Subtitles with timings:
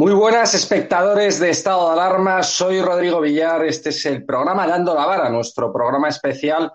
[0.00, 4.94] Muy buenas espectadores de Estado de Alarma, soy Rodrigo Villar, este es el programa Dando
[4.94, 6.72] la Vara, nuestro programa especial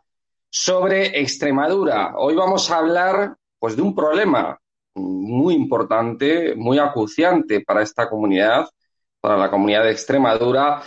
[0.48, 2.14] sobre Extremadura.
[2.18, 4.62] Hoy vamos a hablar pues de un problema
[4.94, 8.70] muy importante, muy acuciante para esta comunidad,
[9.20, 10.84] para la comunidad de Extremadura,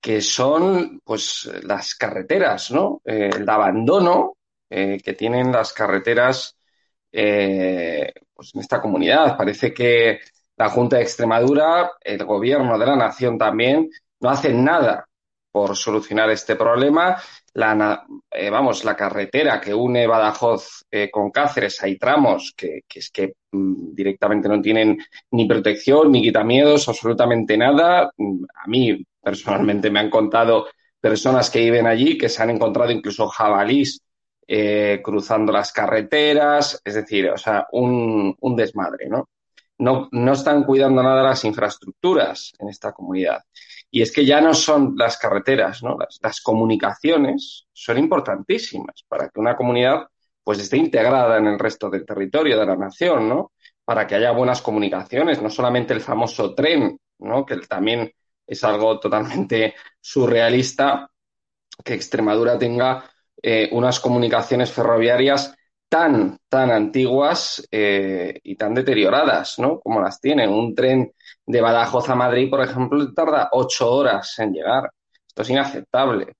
[0.00, 3.02] que son pues las carreteras, ¿no?
[3.04, 4.36] Eh, el abandono
[4.70, 6.56] eh, que tienen las carreteras
[7.10, 9.36] eh, pues en esta comunidad.
[9.36, 10.20] Parece que
[10.60, 13.88] la Junta de Extremadura, el gobierno de la nación también,
[14.20, 15.08] no hacen nada
[15.50, 17.16] por solucionar este problema.
[17.54, 23.10] La, eh, vamos, la carretera que une Badajoz eh, con Cáceres, hay tramos que, es
[23.10, 24.98] que mm, directamente no tienen
[25.30, 28.12] ni protección, ni quitamiedos, absolutamente nada.
[28.18, 30.66] Mm, a mí, personalmente, me han contado
[31.00, 34.02] personas que viven allí que se han encontrado incluso jabalís
[34.46, 39.26] eh, cruzando las carreteras, es decir, o sea, un, un desmadre, ¿no?
[39.80, 43.42] No, no están cuidando nada las infraestructuras en esta comunidad.
[43.90, 45.96] Y es que ya no son las carreteras, ¿no?
[46.20, 50.06] Las, comunicaciones son importantísimas para que una comunidad
[50.44, 53.52] pues esté integrada en el resto del territorio de la nación, ¿no?
[53.84, 57.44] Para que haya buenas comunicaciones, no solamente el famoso tren, ¿no?
[57.44, 58.12] Que también
[58.46, 61.10] es algo totalmente surrealista
[61.84, 63.04] que Extremadura tenga
[63.42, 65.54] eh, unas comunicaciones ferroviarias
[65.90, 69.80] tan, tan antiguas eh, y tan deterioradas, ¿no?
[69.80, 70.48] Como las tienen.
[70.48, 71.12] Un tren
[71.44, 74.90] de Badajoz a Madrid, por ejemplo, tarda ocho horas en llegar.
[75.26, 76.32] Esto es inaceptable.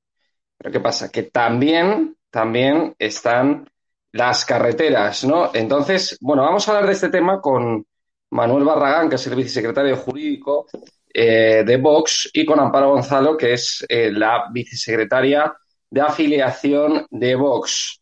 [0.56, 1.10] Pero ¿qué pasa?
[1.10, 3.68] Que también, también están
[4.12, 5.50] las carreteras, ¿no?
[5.52, 7.84] Entonces, bueno, vamos a hablar de este tema con
[8.30, 10.66] Manuel Barragán, que es el vicesecretario jurídico
[11.12, 15.52] eh, de Vox, y con Amparo Gonzalo, que es eh, la vicesecretaria
[15.90, 17.99] de afiliación de Vox.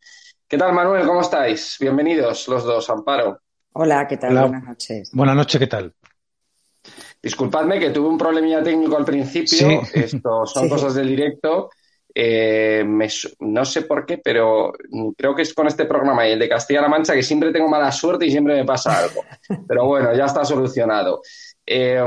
[0.48, 1.06] ¿Qué tal, Manuel?
[1.06, 1.76] ¿Cómo estáis?
[1.78, 3.38] Bienvenidos los dos, Amparo.
[3.74, 4.32] Hola, ¿qué tal?
[4.32, 5.10] Buenas noches.
[5.12, 5.92] Buenas noches, ¿qué tal?
[7.22, 9.82] Disculpadme que tuve un problemilla técnico al principio.
[9.92, 11.68] Esto son cosas del directo.
[12.14, 12.82] Eh,
[13.40, 14.72] no sé por qué, pero
[15.18, 17.92] creo que es con este programa y el de Castilla-La Mancha que siempre tengo mala
[17.92, 19.22] suerte y siempre me pasa algo.
[19.68, 21.20] Pero bueno, ya está solucionado.
[21.66, 22.02] Eh,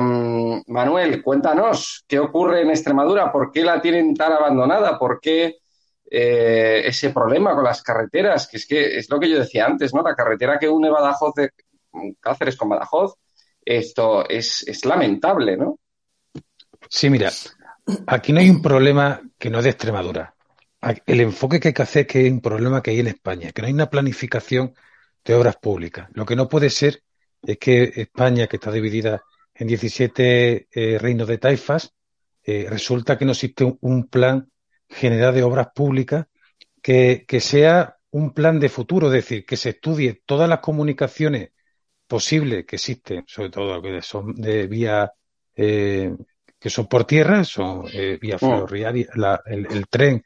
[0.66, 3.32] Manuel, cuéntanos, ¿qué ocurre en Extremadura?
[3.32, 4.98] ¿Por qué la tienen tan abandonada?
[4.98, 5.58] ¿Por qué
[6.14, 9.94] eh, ese problema con las carreteras, que es que es lo que yo decía antes,
[9.94, 10.04] ¿no?
[10.04, 11.52] La carretera que une Badajoz de
[12.20, 13.14] Cáceres con Badajoz,
[13.64, 15.80] esto es, es lamentable, ¿no?
[16.90, 17.32] Sí, mira,
[18.08, 20.36] aquí no hay un problema que no es de Extremadura.
[21.06, 23.54] El enfoque que hay que hacer es que hay un problema que hay en España,
[23.54, 24.74] que no hay una planificación
[25.24, 26.10] de obras públicas.
[26.14, 27.04] Lo que no puede ser
[27.42, 31.94] es que España, que está dividida en 17 eh, reinos de taifas,
[32.44, 34.52] eh, resulta que no existe un plan
[34.92, 36.28] general de obras públicas
[36.82, 41.52] que, sea un plan de futuro, es decir, que se estudie todas las comunicaciones
[42.08, 45.12] posibles que existen, sobre todo que son de vía
[45.56, 46.14] eh,
[46.60, 48.40] que son por tierra, son eh, vía mm.
[48.40, 49.08] ferroviaria,
[49.46, 50.24] el, tren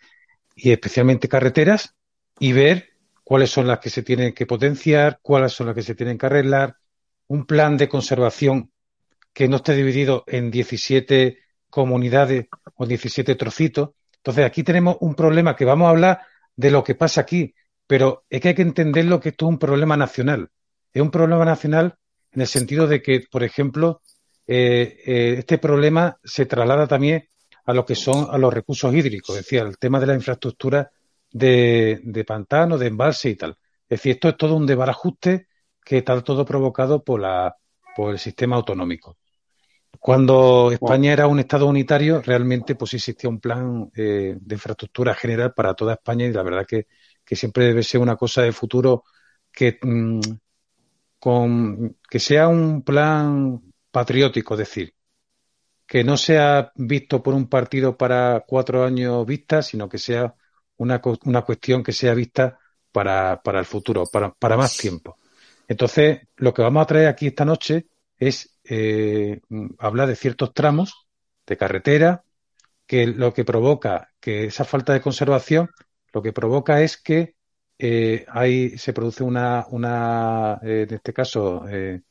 [0.56, 1.96] y especialmente carreteras,
[2.40, 2.90] y ver
[3.24, 6.26] cuáles son las que se tienen que potenciar, cuáles son las que se tienen que
[6.26, 6.76] arreglar,
[7.28, 8.72] un plan de conservación
[9.32, 13.92] que no esté dividido en 17 comunidades o 17 trocitos,
[14.26, 16.22] entonces, aquí tenemos un problema que vamos a hablar
[16.56, 17.54] de lo que pasa aquí,
[17.86, 20.50] pero es que hay que entenderlo que esto es un problema nacional.
[20.92, 21.96] Es un problema nacional
[22.32, 24.02] en el sentido de que, por ejemplo,
[24.48, 27.30] eh, eh, este problema se traslada también
[27.66, 30.90] a lo que son a los recursos hídricos, es decir, al tema de la infraestructura
[31.32, 33.52] de, pantano, de embalse y tal.
[33.84, 35.50] Es decir, esto es todo un desbarajuste
[35.84, 37.56] que está todo provocado por, la,
[37.96, 39.18] por el sistema autonómico.
[40.00, 45.54] Cuando España era un Estado unitario, realmente pues existía un plan eh, de infraestructura general
[45.54, 46.88] para toda España y la verdad que,
[47.36, 49.04] siempre debe ser una cosa de futuro
[49.52, 50.20] que, mm,
[51.20, 53.62] con, que sea un plan
[53.92, 54.94] patriótico, es decir,
[55.86, 60.34] que no sea visto por un partido para cuatro años vista, sino que sea
[60.78, 62.60] una, una cuestión que sea vista
[62.92, 65.18] para, para el futuro, para, para más tiempo.
[65.68, 67.88] Entonces, lo que vamos a traer aquí esta noche
[68.18, 69.42] es eh,
[69.80, 71.08] hablar de ciertos tramos
[71.46, 72.24] de carretera
[72.88, 75.70] que lo que provoca que esa falta de conservación
[76.14, 77.36] lo que provoca es que
[77.78, 82.02] eh, hay, se produce una, una eh, en este caso, eh,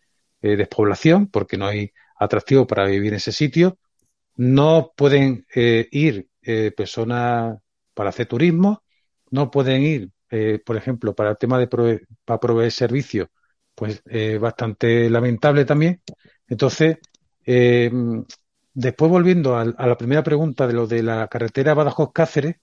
[0.40, 3.78] despoblación, porque no hay atractivo para vivir en ese sitio.
[4.36, 6.28] No pueden ir
[6.76, 7.58] personas
[7.94, 8.82] para hacer turismo,
[9.30, 10.10] no pueden ir,
[10.66, 11.66] por ejemplo, para el tema de
[12.24, 13.28] para proveer servicios,
[13.74, 14.02] pues
[14.38, 16.02] bastante lamentable también.
[16.48, 16.98] Entonces,
[17.46, 17.90] eh,
[18.72, 22.56] después volviendo a, la primera pregunta de lo de la carretera Badajoz-Cáceres,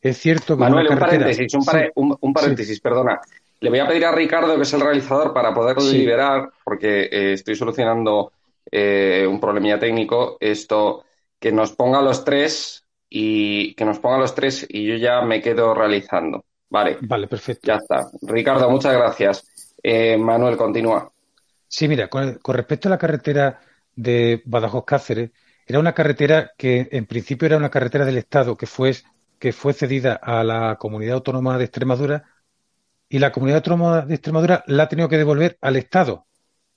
[0.00, 0.62] es cierto que.
[0.62, 1.52] Manuel, un paréntesis,
[1.94, 3.20] un, paréntesis, perdona.
[3.60, 7.32] Le voy a pedir a Ricardo, que es el realizador, para poderlo liberar, porque eh,
[7.32, 8.32] estoy solucionando
[8.70, 11.04] eh, un problemilla técnico, esto,
[11.40, 15.40] que nos ponga los tres y que nos ponga los tres y yo ya me
[15.40, 16.44] quedo realizando.
[16.70, 16.98] Vale.
[17.00, 17.66] Vale, perfecto.
[17.66, 18.08] Ya está.
[18.22, 19.74] Ricardo, muchas gracias.
[19.82, 21.10] Eh, Manuel, continúa.
[21.68, 23.60] Sí, mira, con, respecto a la carretera
[23.94, 25.30] de Badajoz Cáceres,
[25.66, 28.96] era una carretera que en principio era una carretera del Estado que fue,
[29.38, 32.24] que fue cedida a la Comunidad Autónoma de Extremadura
[33.08, 36.26] y la Comunidad Autónoma de Extremadura la ha tenido que devolver al Estado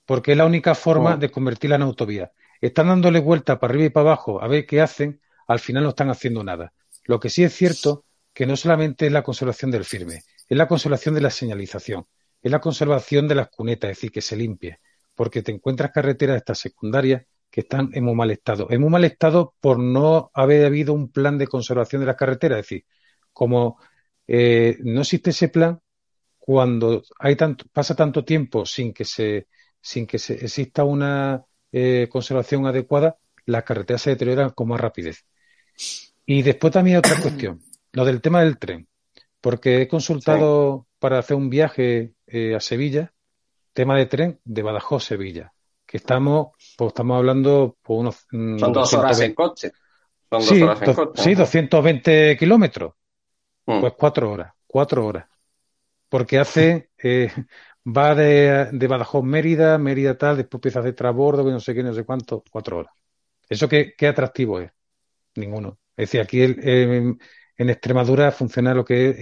[0.06, 1.16] porque es la única forma oh.
[1.16, 2.32] de convertirla en autovía.
[2.60, 5.90] Están dándole vuelta para arriba y para abajo a ver qué hacen, al final no
[5.90, 6.72] están haciendo nada.
[7.04, 10.68] Lo que sí es cierto que no solamente es la conservación del firme, es la
[10.68, 12.06] conservación de la señalización,
[12.42, 14.80] es la conservación de las cunetas, es decir, que se limpie,
[15.14, 18.66] porque te encuentras carreteras estas secundarias que están en muy mal estado.
[18.70, 22.60] En muy mal estado por no haber habido un plan de conservación de las carreteras,
[22.60, 22.84] es decir,
[23.32, 23.78] como
[24.26, 25.80] eh, no existe ese plan,
[26.38, 29.46] cuando hay tanto, pasa tanto tiempo sin que se
[29.82, 35.26] sin que se, exista una eh, conservación adecuada, las carreteras se deterioran con más rapidez.
[36.24, 37.60] Y después también hay otra cuestión,
[37.92, 38.88] lo del tema del tren,
[39.42, 43.12] porque he consultado para hacer un viaje eh, a Sevilla,
[43.74, 45.52] tema de tren de Badajoz Sevilla,
[45.84, 49.72] que estamos, pues estamos hablando por unos mm, son dos horas en coche.
[50.30, 51.22] Son dos sí, horas en coche.
[51.22, 52.94] Sí, 220 kilómetros.
[53.66, 53.80] Mm.
[53.80, 55.26] Pues cuatro horas, cuatro horas.
[56.08, 57.32] Porque hace eh,
[57.84, 61.82] va de, de Badajoz Mérida, Mérida tal, después empieza a hacer transbordo, no sé qué,
[61.82, 62.92] no sé cuánto, cuatro horas.
[63.48, 64.70] ¿Eso qué, qué atractivo es?
[65.34, 65.78] Ninguno.
[65.96, 66.40] Es decir, aquí
[67.62, 69.16] en Extremadura funciona lo que es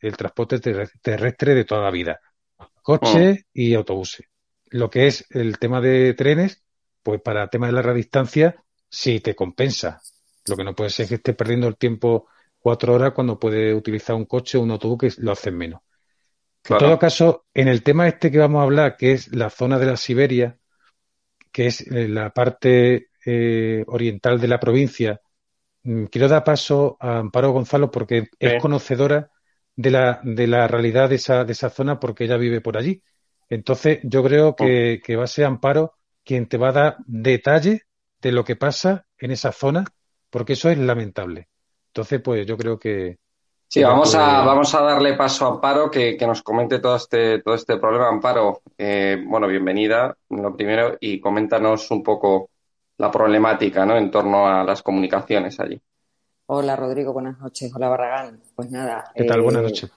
[0.00, 2.20] el, transporte terrestre de toda la vida.
[2.82, 3.42] Coches mm.
[3.52, 4.26] y autobuses.
[4.70, 6.62] Lo que es el tema de trenes,
[7.02, 8.56] pues para el tema de larga distancia,
[8.88, 10.00] sí te compensa.
[10.46, 13.74] Lo que no puede ser es que esté perdiendo el tiempo cuatro horas cuando puede
[13.74, 15.82] utilizar un coche o un autobús que lo hacen menos.
[16.68, 19.78] En todo caso, en el tema este que vamos a hablar, que es la zona
[19.78, 20.58] de la Siberia,
[21.50, 25.20] que es eh, la parte eh, oriental de la provincia,
[25.82, 29.30] quiero dar paso a Amparo Gonzalo porque es conocedora
[29.74, 33.02] de la, de la realidad de esa, de esa zona porque ella vive por allí.
[33.48, 35.04] Entonces, yo creo que, oh.
[35.04, 37.82] que va a ser Amparo quien te va a dar detalle
[38.20, 39.84] de lo que pasa en esa zona,
[40.30, 41.48] porque eso es lamentable.
[41.88, 43.18] Entonces, pues yo creo que,
[43.72, 47.54] Sí, vamos a, vamos a darle paso a Amparo que, nos comente todo este, todo
[47.54, 48.06] este problema.
[48.06, 52.50] Amparo, eh, bueno, bienvenida, lo primero, y coméntanos un poco
[53.02, 53.96] la problemática ¿no?
[53.98, 55.80] en torno a las comunicaciones allí.
[56.46, 57.72] Hola, Rodrigo, buenas noches.
[57.74, 58.40] Hola, Barragán.
[58.54, 59.10] Pues nada.
[59.12, 59.42] ¿Qué tal?
[59.42, 59.90] buenas eh, noches.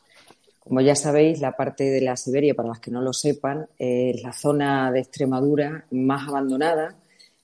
[0.57, 4.24] Como ya sabéis, la parte de la Siberia, para las que no lo sepan, es
[4.24, 6.95] la zona de Extremadura más abandonada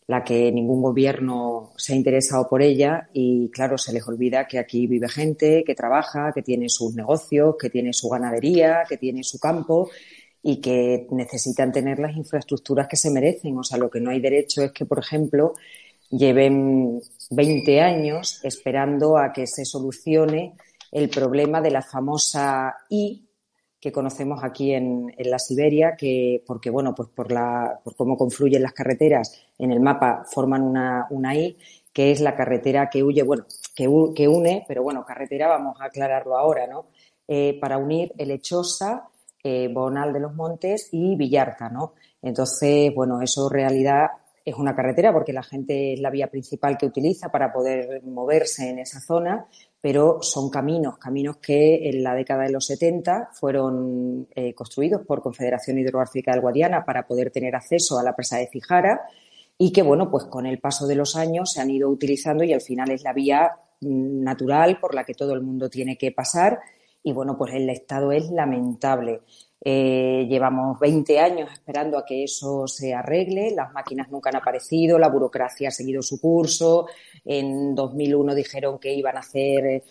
[0.08, 4.60] la que ningún gobierno se ha interesado por ella y claro, se les olvida que
[4.60, 9.24] aquí vive gente que trabaja, que tiene sus negocios, que tiene su ganadería, que tiene
[9.24, 9.90] su campo
[10.44, 13.58] y que necesitan tener las infraestructuras que se merecen.
[13.58, 15.54] O sea, lo que no hay derecho es que, por ejemplo,
[16.10, 20.56] lleven 20 años esperando a que se solucione
[20.92, 23.28] el problema de la famosa I
[23.82, 28.62] que conocemos aquí en, la Siberia, que porque bueno, pues por la, por cómo confluyen
[28.62, 31.58] las carreteras en el mapa forman una, una I,
[31.92, 33.46] que es la carretera que huye, bueno,
[33.76, 36.86] que, que une, pero bueno, carretera vamos a aclararlo ahora, ¿no?
[37.28, 39.10] Eh, para unir el Echosa,
[39.44, 41.94] eh, Bonal de los Montes y Villarta, ¿no?
[42.22, 44.08] Entonces, bueno, eso en realidad
[44.44, 48.70] es una carretera porque la gente es la vía principal que utiliza para poder moverse
[48.70, 49.46] en esa zona,
[49.80, 55.22] pero son caminos, caminos que en la década de los 70 fueron eh, construidos por
[55.22, 59.02] Confederación Hidrográfica del Guadiana para poder tener acceso a la presa de Fijara
[59.58, 62.54] y que, bueno, pues con el paso de los años se han ido utilizando y
[62.54, 66.12] al final es la vía mm, natural por la que todo el mundo tiene que
[66.12, 66.60] pasar
[67.04, 69.22] y, bueno, pues el estado es lamentable.
[69.64, 74.98] Eh, llevamos 20 años esperando a que eso se arregle, las máquinas nunca han aparecido,
[74.98, 76.88] la burocracia ha seguido su curso.
[77.24, 79.84] En 2001 dijeron que iban a hacer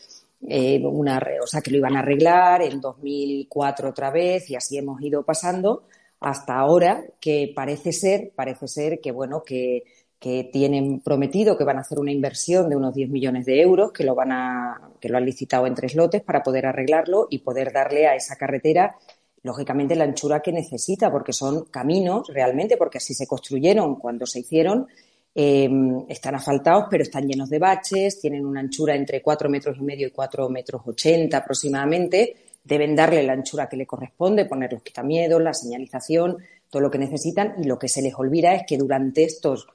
[0.48, 4.76] eh, una, o sea, que lo iban a arreglar, en 2004 otra vez y así
[4.76, 5.84] hemos ido pasando
[6.20, 9.84] hasta ahora que parece ser, parece ser que bueno, que,
[10.20, 13.90] que tienen prometido que van a hacer una inversión de unos 10 millones de euros,
[13.90, 17.38] que lo van a, que lo han licitado en tres lotes para poder arreglarlo y
[17.38, 18.96] poder darle a esa carretera
[19.42, 24.40] lógicamente la anchura que necesita, porque son caminos realmente, porque así se construyeron cuando se
[24.40, 24.86] hicieron,
[25.34, 29.82] em, están asfaltados, pero están llenos de baches, tienen una anchura entre cuatro metros y
[29.82, 32.36] medio y cuatro metros ochenta aproximadamente.
[32.62, 36.36] Deben darle la anchura que le corresponde, poner los quitamiedos, la señalización,
[36.68, 37.54] todo lo que necesitan.
[37.58, 39.66] Y lo que se les olvida es que durante estos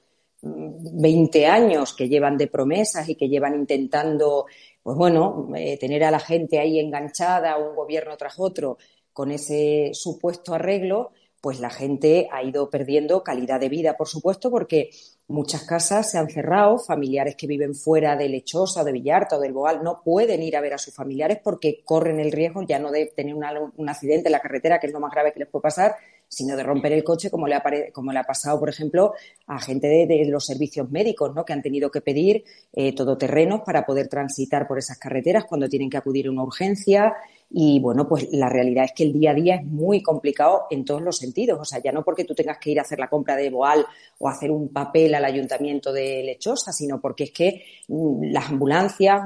[0.46, 4.46] 20 mm, años que llevan de promesas y que llevan intentando,
[4.84, 8.78] pues bueno, eh, tener a la gente ahí enganchada, un gobierno tras otro,
[9.12, 11.12] con ese supuesto arreglo,
[11.42, 14.90] pues la gente ha ido perdiendo calidad de vida, por supuesto, porque
[15.28, 19.54] muchas casas se han cerrado, familiares que viven fuera de Lechosa de Villarta o del
[19.54, 22.92] Boal no pueden ir a ver a sus familiares porque corren el riesgo ya no
[22.92, 25.62] de tener un accidente en la carretera, que es lo más grave que les puede
[25.62, 25.96] pasar,
[26.28, 27.64] sino de romper el coche, como le ha,
[27.94, 29.14] como le ha pasado, por ejemplo,
[29.48, 31.46] a gente de, los servicios médicos, ¿no?
[31.46, 35.90] que han tenido que pedir eh, todoterrenos para poder transitar por esas carreteras cuando tienen
[35.90, 37.14] que acudir a una urgencia.
[37.50, 40.84] Y bueno, pues la realidad es que el día a día es muy complicado en
[40.84, 41.60] todos los sentidos.
[41.62, 43.86] O sea, ya no porque tú tengas que ir a hacer la compra de Boal
[44.18, 49.22] o hacer un papel al ayuntamiento de Lechosa, sino porque es que mm, las ambulancias,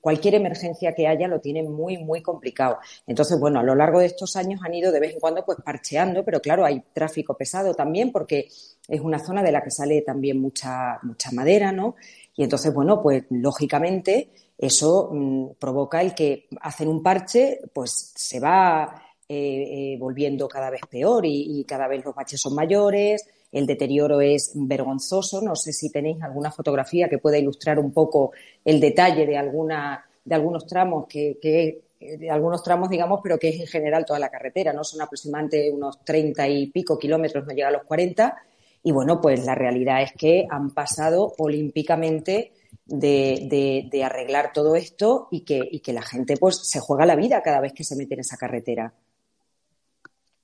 [0.00, 2.78] cualquier emergencia que haya lo tienen muy, muy complicado.
[3.06, 5.58] Entonces, bueno, a lo largo de estos años han ido de vez en cuando pues
[5.62, 8.48] parcheando, pero claro, hay tráfico pesado también porque
[8.88, 11.96] es una zona de la que sale también mucha, mucha madera, ¿no?
[12.36, 18.40] Y entonces, bueno, pues lógicamente eso mm, provoca el que hacen un parche, pues se
[18.40, 19.34] va eh,
[19.94, 24.52] eh, volviendo cada vez peor y, cada vez los baches son mayores, el deterioro es
[24.54, 25.42] vergonzoso.
[25.42, 28.32] No sé si tenéis alguna fotografía que pueda ilustrar un poco
[28.64, 33.48] el detalle de alguna de algunos tramos que, que de algunos tramos, digamos, pero que
[33.48, 34.84] es en general toda la carretera, ¿no?
[34.84, 38.36] Son aproximadamente unos treinta y pico kilómetros, no llega a los cuarenta.
[38.82, 42.52] Y bueno, pues la realidad es que han pasado olímpicamente
[42.86, 47.42] de, arreglar todo esto y que, y que la gente pues se juega la vida
[47.42, 48.92] cada vez que se mete en esa carretera.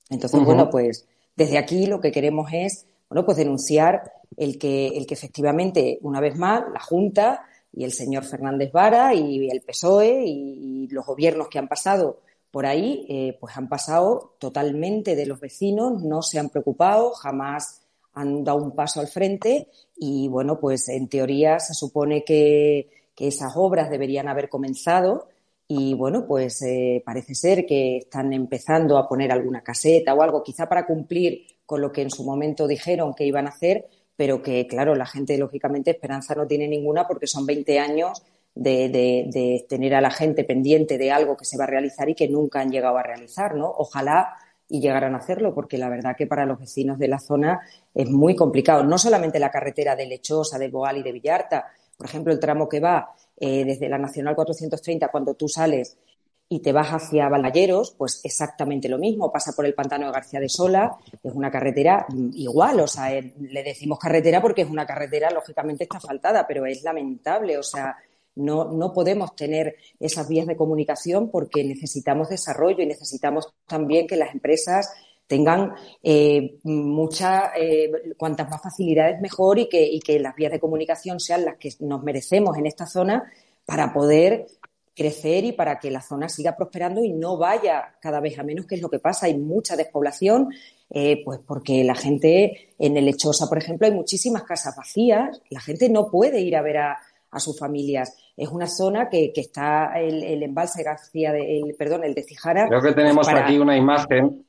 [0.09, 5.07] Entonces, bueno, pues desde aquí lo que queremos es, bueno, pues denunciar el que, el
[5.07, 10.23] que efectivamente, una vez más, la Junta y el señor Fernández Vara y el PSOE
[10.25, 12.19] y, los gobiernos que han pasado
[12.51, 17.81] por ahí, eh, pues han pasado totalmente de los vecinos, no se han preocupado, jamás
[18.13, 23.53] han dado un paso al frente y bueno, pues en teoría se supone que, esas
[23.55, 25.29] obras deberían haber comenzado
[25.69, 30.43] y bueno, pues eh, parece ser que están empezando a poner alguna caseta o algo,
[30.43, 34.41] quizá para cumplir con lo que en su momento dijeron que iban a hacer, pero
[34.41, 38.23] que claro, la gente lógicamente esperanza no tiene ninguna porque son 20 años
[38.55, 42.29] de, tener a la gente pendiente de algo que se va a realizar y que
[42.29, 43.69] nunca han llegado a realizar, ¿no?
[43.69, 44.35] Ojalá
[44.67, 47.59] y llegaran a hacerlo, porque la verdad que para los vecinos de la zona
[47.93, 48.83] es muy complicado.
[48.83, 52.67] No solamente la carretera de Lechosa, de Boal y de Villarta, por ejemplo, el tramo
[52.67, 55.97] que va eh, desde la Nacional 430 cuando tú sales
[56.47, 60.39] y te vas hacia Balalleros, pues exactamente lo mismo, pasa por el pantano de García
[60.39, 64.85] de Sola, es una carretera igual, o sea, eh, le decimos carretera porque es una
[64.85, 67.97] carretera, lógicamente está faltada, pero es lamentable, o sea,
[68.35, 74.17] no, no podemos tener esas vías de comunicación porque necesitamos desarrollo y necesitamos también que
[74.17, 74.93] las empresas
[75.27, 80.59] tengan eh, mucha, eh, cuantas más facilidades mejor y que, y que las vías de
[80.59, 83.31] comunicación sean las que nos merecemos en esta zona
[83.65, 84.45] para poder
[84.95, 88.65] crecer y para que la zona siga prosperando y no vaya cada vez a menos,
[88.65, 89.25] que es lo que pasa.
[89.25, 90.49] Hay mucha despoblación,
[90.89, 95.59] eh, pues porque la gente en el Lechosa, por ejemplo, hay muchísimas casas vacías, la
[95.59, 96.97] gente no puede ir a ver a,
[97.31, 98.15] a sus familias.
[98.37, 102.23] Es una zona que, que está el, el, embalse García, de, el, perdón, el de
[102.23, 102.67] Cijara.
[102.67, 104.45] Creo que tenemos aquí una imagen.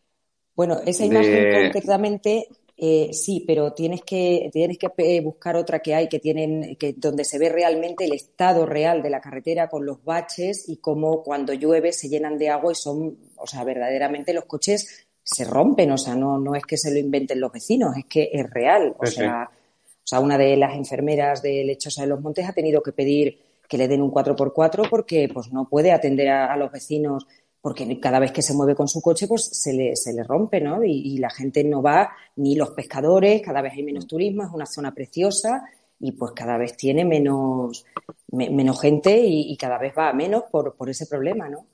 [0.55, 5.95] Bueno, esa imagen concretamente eh, sí, pero tienes que tienes que eh, buscar otra que
[5.95, 9.87] hay que tienen que donde se ve realmente el estado real de la carretera con
[9.87, 14.35] los baches y cómo cuando llueve se llenan de agua y son, o sea, verdaderamente
[14.35, 17.97] los coches se rompen, o sea, no no es que se lo inventen los vecinos,
[17.97, 22.09] es que es real, o sea, o sea, una de las enfermeras de Lechosa de
[22.09, 25.93] los Montes ha tenido que pedir que le den un 4x4 porque pues no puede
[25.93, 27.27] atender a, los vecinos
[27.67, 30.61] porque cada vez que se mueve con su coche pues se le, se le rompe,
[30.61, 30.85] ¿no?
[30.85, 34.67] Y, la gente no va, ni los pescadores, cada vez hay menos turismo, es una
[34.67, 35.65] zona preciosa
[35.99, 37.85] y pues cada vez tiene menos,
[38.29, 41.67] menos gente y, y, cada vez va a menos por, por ese problema, ¿no?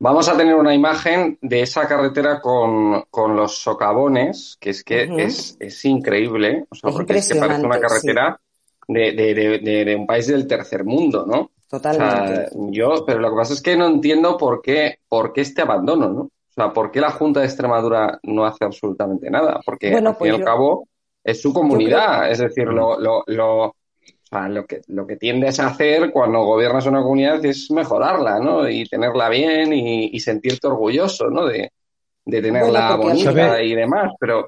[0.00, 3.04] Vamos a tener una imagen de esa carretera con,
[3.36, 7.78] los socavones, que es que es, es, increíble, o sea, porque es que parece una
[7.78, 8.40] carretera
[8.88, 11.51] de, de, de, un país del tercer mundo, ¿no?
[11.72, 12.50] Totalmente.
[12.70, 16.06] yo, pero lo que pasa es que no entiendo por qué, por qué este abandono,
[16.10, 16.20] ¿no?
[16.20, 19.58] O sea, ¿por qué la Junta de Extremadura no hace absolutamente nada?
[19.64, 20.86] Porque al fin pues y al cabo
[21.24, 23.74] es su comunidad, es decir, lo, lo, lo
[24.48, 28.68] lo que, lo que tiendes a hacer cuando gobiernas una comunidad es mejorarla, ¿no?
[28.68, 31.46] Y tenerla bien y, sentirte orgulloso, ¿no?
[31.46, 31.70] De,
[32.26, 34.46] tenerla bonita y demás, pero...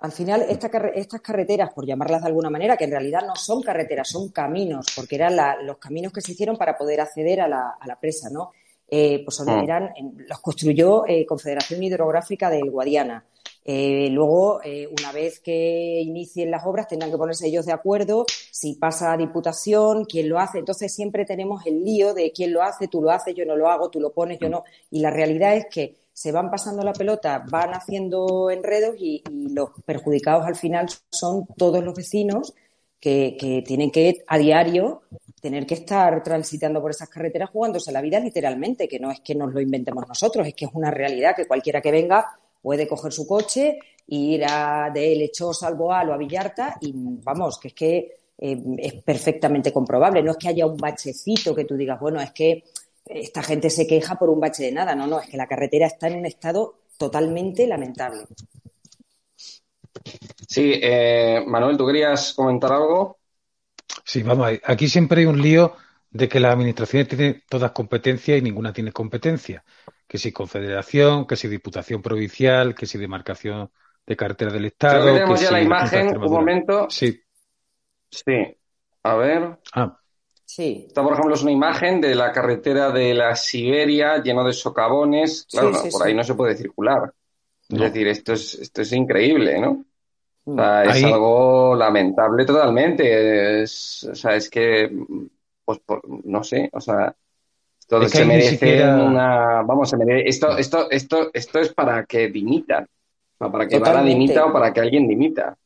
[0.00, 4.08] Al final, estas carreteras, por llamarlas de alguna manera, que en realidad no son carreteras,
[4.08, 5.36] son caminos, porque eran
[5.66, 8.52] los caminos que se hicieron para poder acceder a la, a la presa, ¿no?
[8.88, 9.48] Eh, pues mm.
[9.50, 9.90] eran,
[10.26, 13.24] los construyó eh, Confederación Hidrográfica del Guadiana.
[13.62, 18.24] Eh, luego, eh, una vez que inicien las obras, tendrán que ponerse ellos de acuerdo
[18.50, 20.58] si pasa a Diputación, quién lo hace.
[20.58, 23.68] Entonces, siempre tenemos el lío de quién lo hace, tú lo haces, yo no lo
[23.68, 24.64] hago, tú lo pones, yo no.
[24.90, 29.22] Y la realidad es que se van pasando la pelota, van haciendo enredos y,
[29.54, 32.52] los perjudicados al final son todos los vecinos
[33.00, 35.00] que, tienen que a diario
[35.40, 39.34] tener que estar transitando por esas carreteras jugándose la vida literalmente, que no es que
[39.34, 43.12] nos lo inventemos nosotros, es que es una realidad que cualquiera que venga puede coger
[43.12, 43.78] su coche
[44.08, 47.96] ir a, de Lechosa al Boal o a Villarta y vamos, que es que
[48.36, 50.22] eh, es perfectamente comprobable.
[50.22, 52.64] No es que haya un bachecito que tú digas, bueno, es que
[53.10, 54.94] esta gente se queja por un bache de nada.
[54.94, 58.24] No, no, es que la carretera está en un estado totalmente lamentable.
[60.48, 63.18] Sí, eh, Manuel, ¿tú querías comentar algo?
[64.04, 65.74] Sí, vamos, aquí siempre hay un lío
[66.10, 69.64] de que las administraciones tienen todas competencias y ninguna tiene competencia.
[70.06, 73.70] Que si confederación, que si diputación provincial, que si demarcación
[74.06, 75.04] de carretera del Estado.
[75.04, 76.90] Tenemos ya la imagen, un momento.
[76.90, 77.22] Sí.
[78.10, 78.56] Sí.
[79.04, 79.58] A ver.
[79.72, 79.99] Ah.
[80.50, 80.86] Sí.
[80.88, 85.46] Esta, por ejemplo, es una imagen de la carretera de la Siberia lleno de socavones.
[85.48, 87.12] Claro, por ahí no se puede circular.
[87.68, 89.84] Es decir, esto es, esto es increíble, ¿no?
[90.44, 93.62] O sea, es algo lamentable totalmente.
[93.62, 94.90] Es, o sea, es que,
[95.64, 95.78] pues,
[96.24, 97.14] no sé, o sea,
[97.78, 102.88] esto se merece una, vamos, se merece, esto, esto, esto, esto es para que dimitan,
[103.38, 105.56] para que Vara dimita o para que alguien dimita.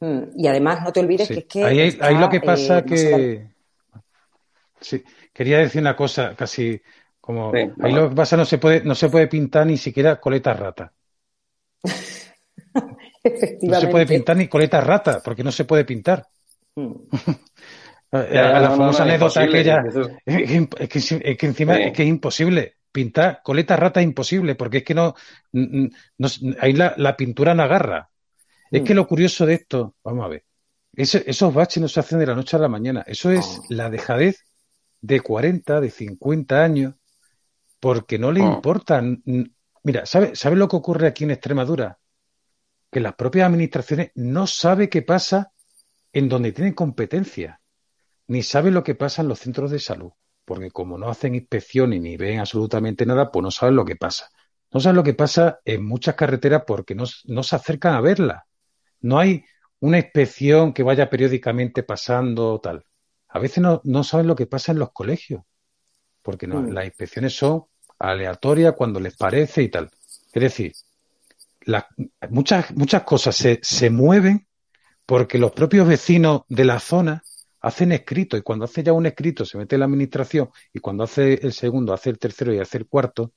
[0.00, 2.84] Hmm, y además no te olvides que es que ahí, ahí lo que pasa eh,
[2.84, 3.51] que
[4.82, 6.80] sí, quería decir una cosa casi
[7.20, 10.52] como ahí lo que pasa no se puede no se puede pintar ni siquiera coleta
[10.52, 10.92] rata.
[13.62, 16.26] No se puede pintar ni coleta rata, porque no se puede pintar.
[16.74, 16.92] Hmm.
[18.10, 19.84] la famosa anécdota aquella,
[20.26, 22.76] es, que, encima es que es imposible.
[22.90, 25.14] Pintar coleta rata es imposible, porque es que no,
[26.60, 28.10] ahí la, pintura no agarra.
[28.70, 28.96] Es que hmm.
[28.96, 30.44] lo curioso de esto, vamos a ver,
[30.94, 33.04] esos baches no se hacen de la noche a la mañana.
[33.06, 33.66] Eso es oh.
[33.70, 34.44] la dejadez
[35.02, 36.94] de 40, de 50 años,
[37.78, 38.54] porque no le oh.
[38.54, 39.22] importan.
[39.82, 41.98] Mira, ¿sabes sabe lo que ocurre aquí en Extremadura?
[42.92, 45.54] que las propias administraciones no saben qué pasa
[46.12, 47.62] en donde tienen competencia,
[48.26, 50.12] ni saben lo que pasa en los centros de salud,
[50.44, 54.28] porque como no hacen inspecciones ni ven absolutamente nada, pues no saben lo que pasa.
[54.70, 58.46] No saben lo que pasa en muchas carreteras porque no, se acercan a verla.
[59.00, 59.42] No hay
[59.80, 62.84] una inspección que vaya periódicamente pasando tal.
[63.32, 65.42] A veces no, no saben lo que pasa en los colegios,
[66.22, 66.72] porque no, mm.
[66.72, 67.64] las inspecciones son
[67.98, 69.90] aleatorias cuando les parece y tal.
[70.32, 70.72] Es decir,
[72.30, 74.46] muchas, muchas cosas se, se mueven
[75.06, 77.22] porque los propios vecinos de la zona
[77.60, 81.34] hacen escrito y cuando hace ya un escrito se mete la administración y cuando hace
[81.34, 83.32] el segundo, hace el tercero y hace el cuarto,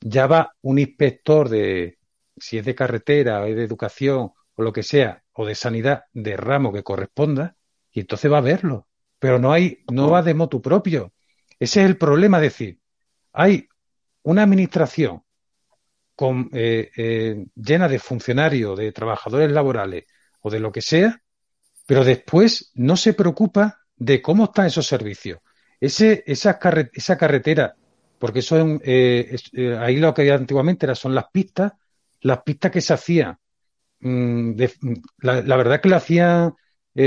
[0.00, 1.98] ya va un inspector de,
[2.36, 6.36] si es de carretera o de educación o lo que sea, o de sanidad de
[6.36, 7.56] ramo que corresponda,
[7.92, 8.87] y entonces va a verlo.
[9.18, 11.12] Pero no hay, no va de motu propio.
[11.58, 12.78] Ese es el problema, es decir,
[13.32, 13.68] hay
[14.22, 15.22] una administración
[16.52, 20.04] eh, eh, llena de funcionarios, de trabajadores laborales
[20.40, 21.22] o de lo que sea,
[21.86, 25.38] pero después no se preocupa de cómo están esos servicios.
[25.80, 26.58] Ese, esa,
[26.92, 27.76] esa carretera,
[28.18, 29.36] porque eso eh,
[29.78, 31.72] ahí lo que antiguamente era, son las pistas,
[32.20, 33.38] las pistas que se hacían.
[34.00, 34.60] Mm,
[35.18, 36.54] la, verdad que lo hacían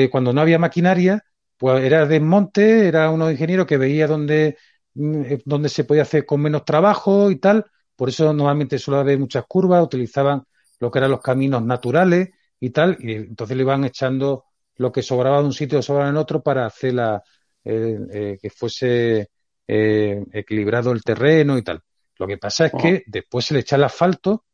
[0.09, 1.21] cuando no había maquinaria,
[1.61, 4.57] pues era desmonte, era unos ingenieros que veía dónde,
[4.95, 9.19] mm, dónde se podía hacer con menos trabajo y tal, por eso normalmente suele haber
[9.19, 10.41] muchas curvas, utilizaban
[10.79, 14.45] lo que eran los caminos naturales y tal, y entonces le iban echando
[14.77, 17.21] lo que sobraba de un sitio o sobraba en otro para hacer la,
[17.63, 19.29] eh, eh, que fuese
[19.67, 21.79] eh, equilibrado el terreno y tal.
[22.17, 24.45] Lo que pasa es que después se le echa el asfalto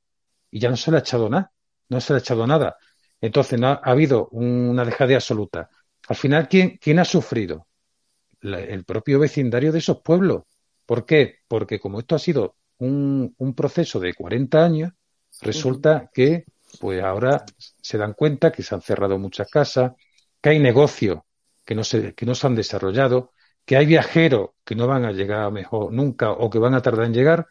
[0.51, 1.53] y ya no se le ha echado nada,
[1.87, 2.75] no se le ha echado nada.
[3.21, 5.69] Entonces no ha, habido una dejadez absoluta.
[6.07, 7.67] Al final, ¿quién, quién ha sufrido?
[8.41, 10.43] el propio vecindario de esos pueblos.
[10.85, 11.39] ¿Por qué?
[11.47, 14.93] Porque como esto ha sido un, un proceso de 40 años,
[15.41, 16.45] resulta que
[16.79, 19.93] pues ahora se dan cuenta que se han cerrado muchas casas,
[20.41, 21.19] que hay negocios
[21.65, 23.33] que no se, que no se han desarrollado,
[23.65, 27.07] que hay viajeros que no van a llegar mejor nunca o que van a tardar
[27.07, 27.47] en llegar,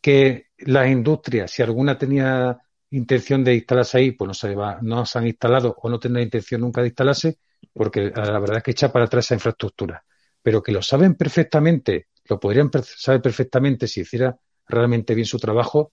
[0.00, 2.58] que las industrias, si alguna tenía
[2.90, 6.22] intención de instalarse ahí, pues no se, va, no se han instalado o no tendrá
[6.22, 7.38] intención nunca de instalarse,
[7.76, 10.02] porque la verdad es que echa para atrás esa infraestructura.
[10.42, 14.36] Pero que lo saben perfectamente, lo podrían saber perfectamente si hiciera
[14.66, 15.92] realmente bien su trabajo.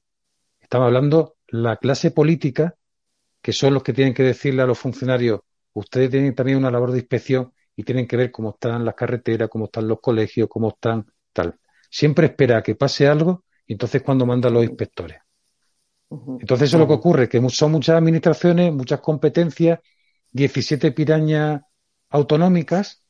[0.59, 2.75] Estamos hablando la clase política,
[3.41, 5.41] que son los que tienen que decirle a los funcionarios,
[5.73, 9.49] ustedes tienen también una labor de inspección y tienen que ver cómo están las carreteras,
[9.49, 11.59] cómo están los colegios, cómo están tal.
[11.89, 15.17] Siempre espera a que pase algo y entonces cuando manda a los inspectores.
[16.39, 19.79] Entonces eso es lo que ocurre, que son muchas administraciones, muchas competencias,
[20.31, 21.61] 17 pirañas
[22.13, 23.03] autonómicas,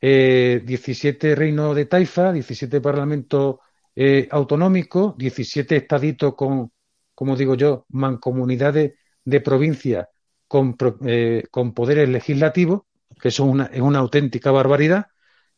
[0.00, 3.58] eh, 17 reinos de taifa, 17 parlamentos
[3.94, 6.72] eh, autonómicos, 17 estaditos con,
[7.14, 8.94] como digo yo, mancomunidades
[9.24, 10.08] de provincias
[10.48, 12.82] con, eh, con poderes legislativos,
[13.20, 15.06] que eso es una, es una auténtica barbaridad.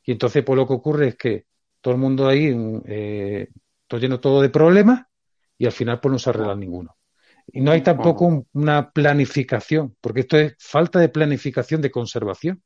[0.04, 1.46] Y entonces, pues lo que ocurre es que
[1.80, 2.54] todo el mundo ahí,
[2.86, 3.48] eh,
[3.86, 5.06] todo lleno todo de problemas,
[5.56, 6.96] y al final, pues no se arregla ninguno.
[7.52, 12.62] Y no hay tampoco una planificación, porque esto es falta de planificación de conservación.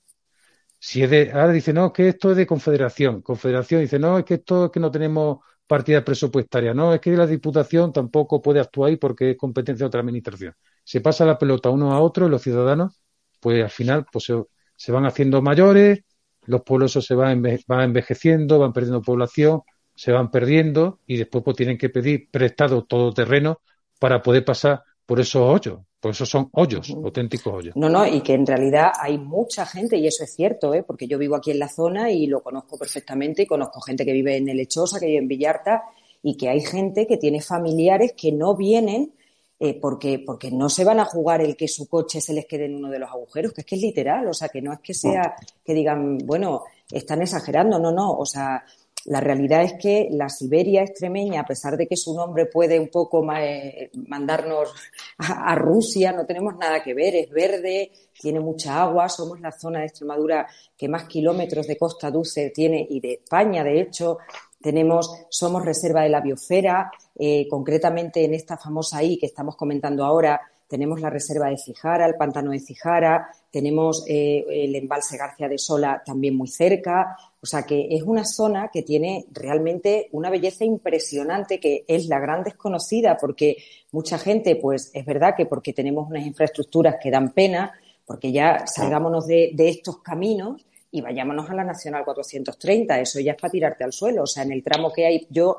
[0.78, 3.22] Si es de, ahora dice, no, es que esto es de confederación.
[3.22, 6.72] Confederación dice, no, es que esto es que no tenemos partida presupuestaria.
[6.72, 10.54] No, es que la Diputación tampoco puede actuar ahí porque es competencia de otra administración.
[10.84, 13.00] Se pasa la pelota uno a otro y los ciudadanos,
[13.40, 14.32] pues al final, pues
[14.76, 16.04] se, van haciendo mayores,
[16.44, 19.62] los pueblos se van, van envejeciendo, van perdiendo población,
[19.96, 23.60] se van perdiendo y después pues tienen que pedir prestado todo terreno
[23.98, 25.80] para poder pasar por esos hoyos.
[26.00, 27.76] Por eso son hoyos, auténticos hoyos.
[27.76, 30.82] No, no, y que en realidad hay mucha gente, y eso es cierto, ¿eh?
[30.82, 34.12] porque yo vivo aquí en la zona y lo conozco perfectamente, y conozco gente que
[34.12, 35.82] vive en Lechosa, que vive en Villarta,
[36.22, 39.12] y que hay gente que tiene familiares que no vienen
[39.58, 42.66] eh, porque, porque no se van a jugar el que su coche se les quede
[42.66, 44.80] en uno de los agujeros, que es que es literal, o sea, que no es
[44.80, 48.62] que sea que digan, bueno, están exagerando, no, no, o sea,
[49.06, 52.88] la realidad es que la Siberia extremeña, a pesar de que su nombre puede un
[52.88, 54.74] poco eh, mandarnos
[55.18, 59.80] a, Rusia, no tenemos nada que ver, es verde, tiene mucha agua, somos la zona
[59.80, 64.18] de Extremadura que más kilómetros de costa dulce tiene y de España, de hecho,
[64.60, 70.04] tenemos, somos reserva de la biosfera, eh, concretamente en esta famosa I que estamos comentando
[70.04, 75.48] ahora, tenemos la reserva de Cijara, el pantano de Cijara, tenemos eh, el embalse García
[75.48, 80.30] de Sola también muy cerca, o sea que es una zona que tiene realmente una
[80.30, 83.56] belleza impresionante que es la gran desconocida porque
[83.92, 87.72] mucha gente, pues es verdad que porque tenemos unas infraestructuras que dan pena,
[88.04, 93.32] porque ya salgámonos de, de estos caminos y vayámonos a la Nacional 430, eso ya
[93.32, 95.58] es para tirarte al suelo, o sea, en el tramo que hay, yo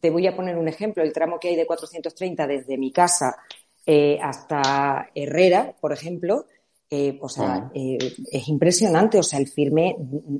[0.00, 3.36] te voy a poner un ejemplo, el tramo que hay de 430 desde mi casa
[3.86, 6.46] eh, hasta Herrera, por ejemplo,
[6.88, 7.98] eh, o sea, eh,
[8.30, 9.96] es impresionante, o sea, el firme,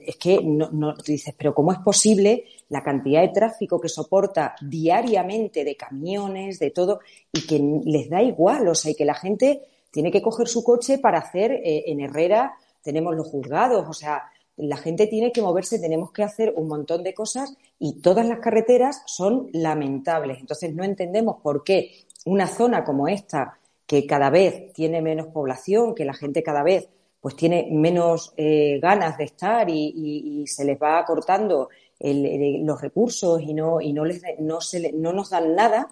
[0.07, 3.89] es que no, no, tú dices, pero ¿cómo es posible la cantidad de tráfico que
[3.89, 7.01] soporta diariamente de camiones, de todo,
[7.33, 10.63] y que les da igual, o sea, y que la gente tiene que coger su
[10.63, 14.23] coche para hacer, eh, en Herrera tenemos los juzgados, o sea,
[14.57, 18.39] la gente tiene que moverse, tenemos que hacer un montón de cosas y todas las
[18.39, 20.39] carreteras son lamentables.
[20.39, 25.95] Entonces no entendemos por qué una zona como esta, que cada vez tiene menos población,
[25.95, 26.89] que la gente cada vez
[27.21, 33.55] pues tiene menos eh, ganas de estar y, se les va cortando los recursos y
[33.55, 35.89] no y no les no se no nos dan nada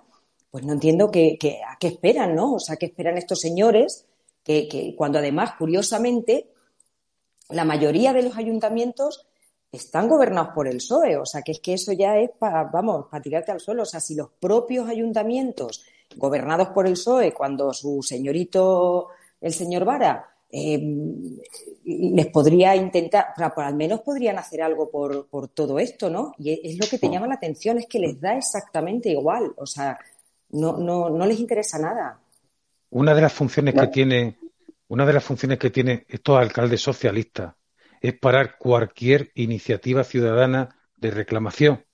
[0.51, 4.07] pues no entiendo que, a qué esperan no o sea qué esperan estos señores
[4.45, 6.51] que, que cuando además curiosamente
[7.49, 9.27] la mayoría de los ayuntamientos
[9.73, 13.07] están gobernados por el PSOE, o sea que es que eso ya es para, vamos,
[13.11, 15.85] para tirarte al suelo, o sea, si los propios ayuntamientos
[16.17, 19.09] gobernados por el PSOE, cuando su señorito,
[19.41, 20.81] el señor Vara, eh,
[21.85, 26.33] les podría intentar, o sea, al menos podrían hacer algo por, por todo esto, ¿no?
[26.39, 29.67] Y es lo que te llama la atención, es que les da exactamente igual, o
[29.67, 29.99] sea,
[30.51, 32.21] no, no, no les interesa nada.
[32.91, 34.39] Una de las funciones que tiene,
[34.89, 37.55] una de las funciones que tiene estos alcaldes socialistas
[38.01, 41.85] es parar cualquier iniciativa ciudadana de reclamación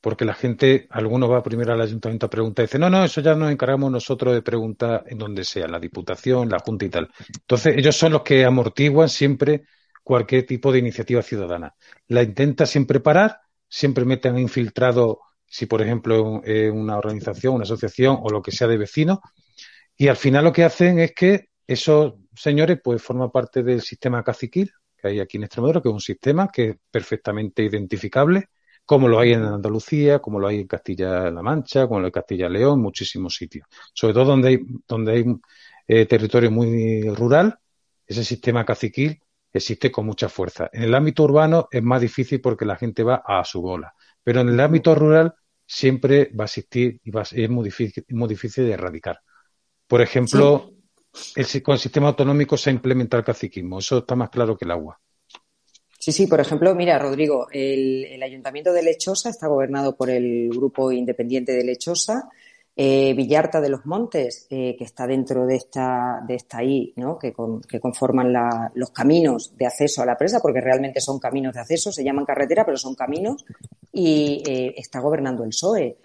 [0.00, 3.20] porque la gente, alguno va primero al ayuntamiento a preguntar y dice, no, no, eso
[3.20, 7.10] ya nos encargamos nosotros de preguntar en donde sea, la Diputación, la Junta y tal.
[7.28, 9.64] Entonces, ellos son los que amortiguan siempre
[10.02, 11.74] cualquier tipo de iniciativa ciudadana.
[12.08, 18.18] La intenta siempre parar, siempre meten infiltrado, si por ejemplo es una organización, una asociación
[18.22, 19.18] o lo que sea de vecinos,
[19.96, 24.22] y al final lo que hacen es que esos señores pues forman parte del sistema
[24.24, 28.48] caciquil que hay aquí en Extremadura, que es un sistema que es perfectamente identificable,
[28.90, 32.12] como lo hay en Andalucía, como lo hay en Castilla-La Mancha, como lo hay en
[32.12, 33.68] Castilla-León, muchísimos sitios.
[33.94, 35.24] Sobre todo donde hay, donde hay
[35.86, 37.56] eh, territorio muy rural,
[38.04, 39.22] ese sistema caciquil
[39.52, 40.70] existe con mucha fuerza.
[40.72, 44.40] En el ámbito urbano es más difícil porque la gente va a su bola, pero
[44.40, 48.64] en el ámbito rural siempre va a existir y va es muy difícil, muy difícil
[48.64, 49.20] de erradicar.
[49.86, 50.72] Por ejemplo,
[51.62, 54.72] con el sistema autonómico se ha implementado el caciquismo, eso está más claro que el
[54.72, 54.98] agua.
[56.00, 60.90] Sí, sí, por ejemplo, mira, Rodrigo, el, Ayuntamiento de Lechosa está gobernado por el Grupo
[60.90, 62.30] Independiente de Lechosa.
[62.74, 67.18] Eh, Villarta de los Montes, eh, que está dentro de esta, de esta I, ¿no?
[67.18, 67.34] que,
[67.68, 68.32] que conforman
[68.72, 72.24] los caminos de acceso a la presa, porque realmente son caminos de acceso, se llaman
[72.24, 73.44] carretera, pero son caminos,
[73.92, 75.98] y eh, está gobernando el PSOE.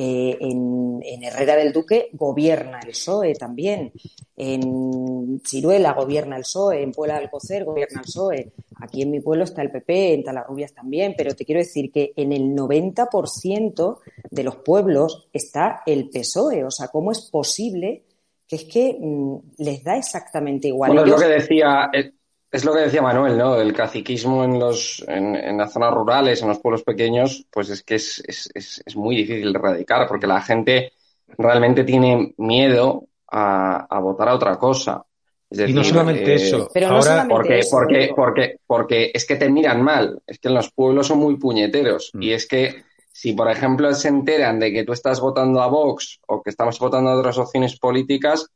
[0.00, 3.92] Eh, en, Herrera del Duque gobierna el PSOE también.
[4.36, 8.52] En Ciruela gobierna el PSOE, en Puebla del Cocer gobierna el PSOE.
[8.76, 12.12] Aquí en mi pueblo está el PP, en Talarrubias también, pero te quiero decir que
[12.14, 13.98] en el 90%
[14.30, 16.64] de los pueblos está el PSOE.
[16.64, 18.04] O sea, ¿cómo es posible
[18.46, 20.92] que es que mm, les da exactamente igual?
[20.92, 22.12] Bueno, es lo que decía, es
[22.64, 23.56] lo que decía Manuel, ¿no?
[23.56, 27.96] El caciquismo en, los, en, las zonas rurales, en los pueblos pequeños, pues es que
[27.96, 30.92] es, es, es, muy difícil de erradicar porque la gente
[31.36, 35.04] realmente tiene miedo a, a votar a otra cosa.
[35.50, 36.70] y no solamente eh, eso.
[36.72, 40.22] Pero ahora, porque, porque, porque, porque es que te miran mal.
[40.26, 42.12] Es que en los pueblos son muy puñeteros.
[42.14, 42.22] Mm.
[42.22, 42.82] Y es que
[43.12, 46.78] si, por ejemplo, se enteran de que tú estás votando a Vox o que estamos
[46.78, 48.46] votando a otras opciones políticas,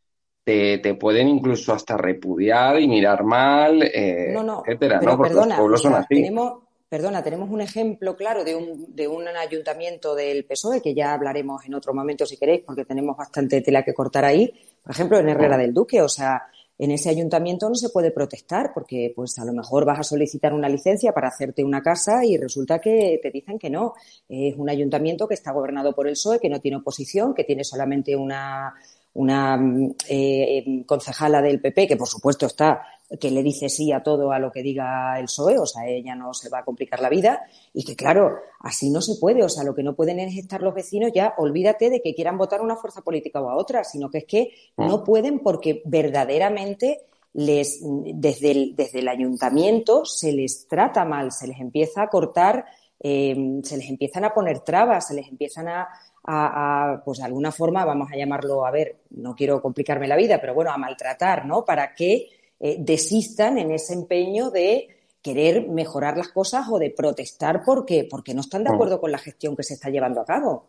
[0.44, 4.34] te, pueden incluso hasta repudiar y mirar mal, eh,
[4.66, 5.16] etcétera, ¿no?
[5.16, 6.16] Porque los pueblos son así.
[6.16, 11.14] Tenemos, perdona, tenemos un ejemplo claro de un, de un ayuntamiento del PSOE, que ya
[11.14, 14.52] hablaremos en otro momento si queréis, porque tenemos bastante tela que cortar ahí.
[14.82, 16.42] Por ejemplo, en Herrera del Duque, o sea,
[16.76, 20.52] en ese ayuntamiento no se puede protestar porque pues a lo mejor vas a solicitar
[20.52, 23.94] una licencia para hacerte una casa y resulta que te dicen que no.
[24.28, 27.62] Es un ayuntamiento que está gobernado por el PSOE, que no tiene oposición, que tiene
[27.62, 28.74] solamente una,
[29.14, 29.60] una
[30.08, 32.82] eh, concejala del PP, que por supuesto está,
[33.20, 36.14] que le dice sí a todo a lo que diga el PSOE, o sea, ella
[36.14, 37.42] no se va a complicar la vida,
[37.74, 40.62] y que claro, así no se puede, o sea, lo que no pueden es estar
[40.62, 44.10] los vecinos ya, olvídate de que quieran votar una fuerza política o a otra, sino
[44.10, 44.86] que es que mm.
[44.86, 47.02] no pueden porque verdaderamente
[47.34, 52.64] les, desde el, desde el ayuntamiento se les trata mal, se les empieza a cortar,
[52.98, 55.88] eh, se les empiezan a poner trabas, se les empiezan a,
[56.24, 60.40] a, pues de alguna forma, vamos a llamarlo, a ver, no quiero complicarme la vida,
[60.40, 61.64] pero bueno, a maltratar, ¿no?
[61.64, 62.28] Para que
[62.60, 64.88] eh, desistan en ese empeño de
[65.20, 69.18] querer mejorar las cosas o de protestar porque, porque no están de acuerdo con la
[69.18, 70.66] gestión que se está llevando a cabo.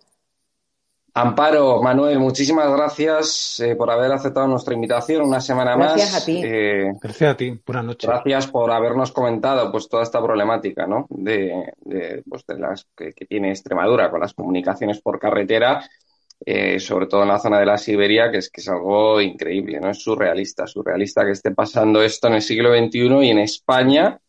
[1.16, 5.96] Amparo, Manuel, muchísimas gracias eh, por haber aceptado nuestra invitación una semana más.
[5.96, 6.42] Gracias a ti.
[6.44, 7.60] Eh, gracias a ti.
[7.64, 8.10] Buenas noches.
[8.10, 11.06] Gracias por habernos comentado pues toda esta problemática, ¿no?
[11.10, 11.72] De,
[12.28, 15.88] pues, de las que, tiene Extremadura con las comunicaciones por carretera,
[16.44, 19.80] eh, sobre todo en la zona de la Siberia, que es que es algo increíble,
[19.80, 19.92] ¿no?
[19.92, 24.20] Es surrealista, surrealista que esté pasando esto en el siglo XXI y en España,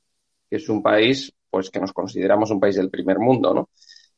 [0.51, 3.70] que es un país, pues que nos consideramos un país del primer mundo, ¿no?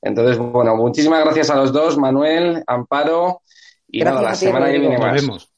[0.06, 3.42] Entonces, bueno, muchísimas gracias a los dos, Manuel, Amparo,
[3.88, 5.20] y nada, la semana que viene más.
[5.20, 5.52] Vemos.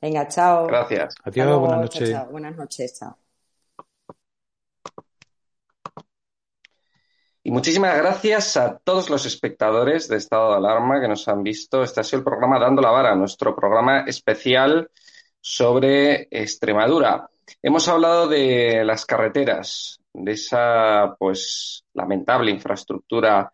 [0.00, 0.66] Venga, chao.
[0.66, 1.14] Gracias.
[1.22, 2.30] Adiós, buenas noches.
[2.30, 3.18] Buenas noches, chao.
[7.42, 11.82] Y muchísimas gracias a todos los espectadores de Estado de Alarma que nos han visto.
[11.82, 14.90] Este ha sido el programa Dando la Vara, nuestro programa especial
[15.42, 17.28] sobre Extremadura.
[17.62, 23.52] Hemos hablado de las carreteras, de esa pues lamentable infraestructura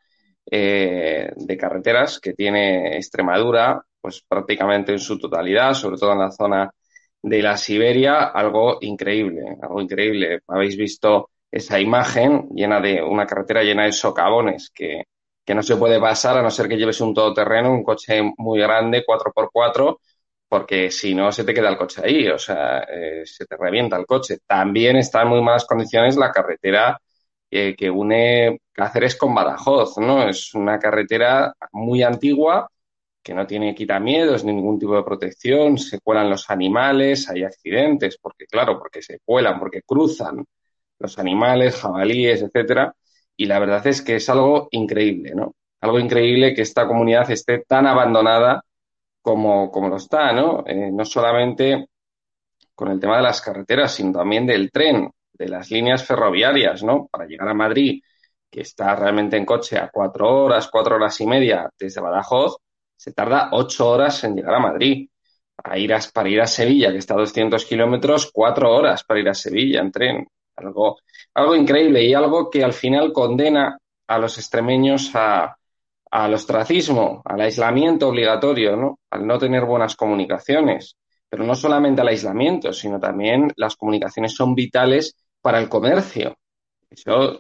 [0.51, 6.31] eh, de carreteras que tiene Extremadura, pues prácticamente en su totalidad, sobre todo en la
[6.31, 6.71] zona
[7.23, 10.41] de la Siberia, algo increíble, algo increíble.
[10.49, 15.05] Habéis visto esa imagen llena de una carretera llena de socavones que,
[15.45, 18.61] que no se puede pasar a no ser que lleves un todoterreno, un coche muy
[18.61, 20.01] grande, 4x4,
[20.49, 23.97] porque si no se te queda el coche ahí, o sea, eh, se te revienta
[23.97, 24.39] el coche.
[24.47, 27.01] También está en muy malas condiciones la carretera
[27.51, 30.29] que une Cáceres con Badajoz, ¿no?
[30.29, 32.69] Es una carretera muy antigua
[33.23, 38.19] que no tiene quitamiedos ni ningún tipo de protección, se cuelan los animales, hay accidentes,
[38.21, 40.45] porque claro, porque se cuelan, porque cruzan
[40.99, 42.95] los animales, jabalíes, etcétera,
[43.37, 45.55] y la verdad es que es algo increíble, ¿no?
[45.81, 48.63] Algo increíble que esta comunidad esté tan abandonada
[49.23, 50.65] como, como lo está, ¿no?
[50.67, 51.87] Eh, no solamente
[52.75, 57.07] con el tema de las carreteras, sino también del tren de las líneas ferroviarias, ¿no?
[57.09, 58.03] Para llegar a Madrid,
[58.51, 62.57] que está realmente en coche a cuatro horas, cuatro horas y media desde Badajoz,
[62.97, 65.09] se tarda ocho horas en llegar a Madrid.
[65.55, 69.21] Para ir a, para ir a Sevilla, que está a 200 kilómetros, cuatro horas para
[69.21, 70.27] ir a Sevilla en tren.
[70.57, 70.99] Algo,
[71.35, 75.57] algo increíble y algo que al final condena a los extremeños a,
[76.11, 79.01] al ostracismo, al aislamiento obligatorio, ¿no?
[79.11, 80.97] Al no tener buenas comunicaciones.
[81.29, 85.17] Pero no solamente al aislamiento, sino también las comunicaciones son vitales
[85.47, 86.37] para el comercio.
[86.91, 87.39] Eso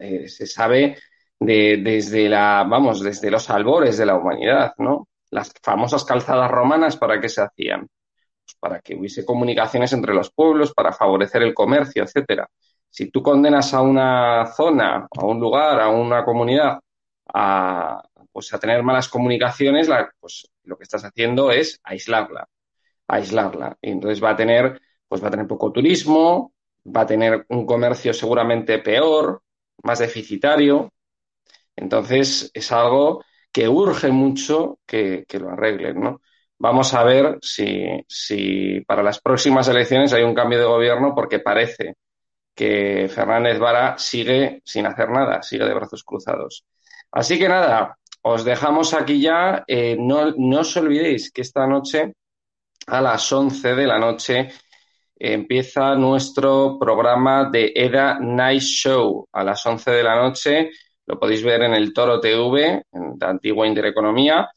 [0.00, 0.98] eh, se sabe
[1.38, 5.06] desde la, vamos, desde los albores de la humanidad, ¿no?
[5.30, 7.86] Las famosas calzadas romanas, ¿para qué se hacían?
[8.44, 12.48] Pues para que hubiese comunicaciones entre los pueblos, para favorecer el comercio, etcétera.
[12.90, 16.80] Si tú condenas a una zona, a un lugar, a una comunidad
[17.32, 19.88] a, pues a tener malas comunicaciones,
[20.18, 22.48] pues lo que estás haciendo es aislarla,
[23.06, 23.78] aislarla.
[23.80, 26.55] Y entonces va a tener, pues va a tener poco turismo,
[26.94, 29.42] va a tener un comercio seguramente peor,
[29.82, 30.92] más deficitario.
[31.74, 36.20] Entonces, es algo que urge mucho que, lo arreglen, ¿no?
[36.58, 41.40] Vamos a ver si, si para las próximas elecciones hay un cambio de gobierno, porque
[41.40, 41.96] parece
[42.54, 46.64] que Fernández Vara sigue sin hacer nada, sigue de brazos cruzados.
[47.12, 49.64] Así que nada, os dejamos aquí ya.
[49.66, 52.14] Eh, no, no os olvidéis que esta noche,
[52.86, 54.48] a las 11 de la noche,
[55.18, 59.28] empieza nuestro programa de EDA Night Show.
[59.32, 60.70] A las 11 de la noche
[61.06, 64.48] lo podéis ver en el Toro TV, en la antigua Intereconomía,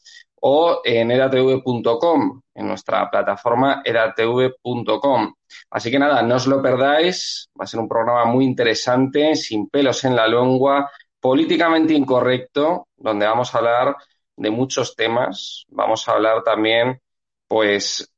[0.42, 5.34] o en edatv.com, en nuestra plataforma edatv.com.
[5.70, 9.70] Así que nada, no os lo perdáis, va a ser un programa muy interesante, sin
[9.70, 10.90] pelos en la lengua,
[11.20, 13.96] políticamente incorrecto, donde vamos a hablar
[14.36, 15.66] de muchos temas.
[15.70, 17.02] Vamos a hablar también,
[17.48, 18.10] pues,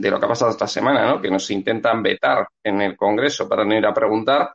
[0.00, 1.20] de lo que ha pasado esta semana, ¿no?
[1.20, 4.54] Que nos intentan vetar en el Congreso para no ir a preguntar.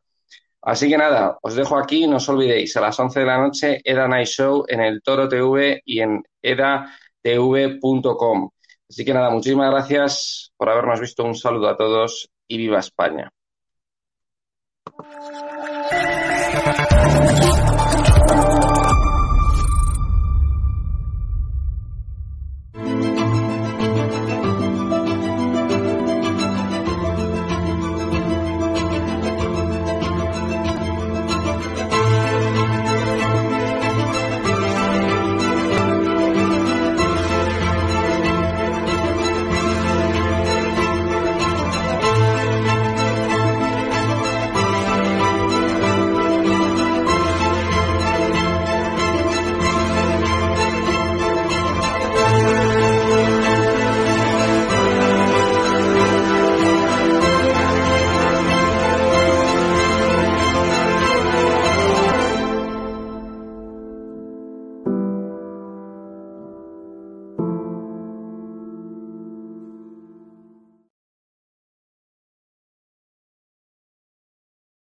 [0.61, 3.81] Así que nada, os dejo aquí, no os olvidéis, a las 11 de la noche,
[3.83, 6.89] Eda Night Show en el Toro TV y en edatv.com.
[8.89, 11.23] Así que nada, muchísimas gracias por habernos visto.
[11.23, 13.31] Un saludo a todos y viva España.